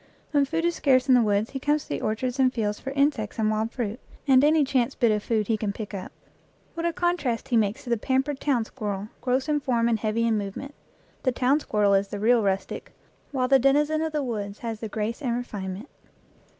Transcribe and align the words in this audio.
When 0.31 0.45
food 0.45 0.65
is 0.65 0.73
scarce 0.73 1.07
in 1.07 1.13
the 1.13 1.21
woods 1.21 1.51
he 1.51 1.59
comes 1.59 1.83
to 1.83 1.89
the 1.89 2.01
orchards 2.01 2.39
and 2.39 2.51
fields 2.51 2.79
for 2.79 2.89
insects 2.93 3.37
and 3.37 3.51
wild 3.51 3.71
fruit, 3.71 3.99
and 4.27 4.43
any 4.43 4.63
chance 4.63 4.95
bit 4.95 5.11
of 5.11 5.21
food 5.21 5.45
he 5.45 5.57
can 5.57 5.71
pick 5.71 5.93
up. 5.93 6.11
What 6.73 6.87
a 6.87 6.91
contrast 6.91 7.49
he 7.49 7.55
makes 7.55 7.83
to 7.83 7.91
the 7.91 7.97
pampered 7.97 8.39
town 8.39 8.65
squirrel, 8.65 9.09
gross 9.21 9.47
in 9.47 9.59
form 9.59 9.87
and 9.87 9.99
heavy 9.99 10.25
in 10.25 10.39
movement! 10.39 10.73
The 11.21 11.31
town 11.31 11.59
squirrel 11.59 11.93
is 11.93 12.07
the 12.07 12.19
real 12.19 12.41
rustic, 12.41 12.91
while 13.31 13.47
the 13.47 13.59
denizen 13.59 14.01
of 14.01 14.11
the 14.11 14.23
woods 14.23 14.57
has 14.65 14.79
the 14.79 14.89
grace 14.89 15.21
and 15.21 15.35
53 15.35 15.35
EACH 15.35 15.35
AFTER 15.35 15.41
ITS 15.41 15.51
KIND 15.51 15.63
refinement. 15.75 15.89